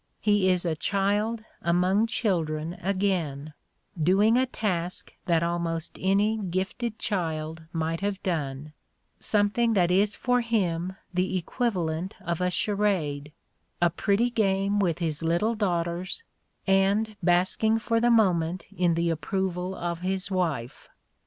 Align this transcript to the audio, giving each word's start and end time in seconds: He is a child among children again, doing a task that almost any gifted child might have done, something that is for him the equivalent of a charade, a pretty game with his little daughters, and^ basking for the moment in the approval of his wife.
He 0.19 0.49
is 0.49 0.65
a 0.65 0.75
child 0.75 1.43
among 1.61 2.07
children 2.07 2.73
again, 2.81 3.53
doing 4.01 4.35
a 4.35 4.47
task 4.47 5.13
that 5.27 5.43
almost 5.43 5.95
any 6.01 6.37
gifted 6.37 6.97
child 6.97 7.61
might 7.71 7.99
have 8.01 8.23
done, 8.23 8.73
something 9.19 9.73
that 9.73 9.91
is 9.91 10.15
for 10.15 10.41
him 10.41 10.95
the 11.13 11.37
equivalent 11.37 12.15
of 12.19 12.41
a 12.41 12.49
charade, 12.49 13.31
a 13.79 13.91
pretty 13.91 14.31
game 14.31 14.79
with 14.79 14.97
his 14.97 15.21
little 15.21 15.53
daughters, 15.53 16.23
and^ 16.67 17.15
basking 17.21 17.77
for 17.77 17.99
the 17.99 18.09
moment 18.09 18.65
in 18.75 18.95
the 18.95 19.11
approval 19.11 19.75
of 19.75 20.01
his 20.01 20.31
wife. 20.31 20.89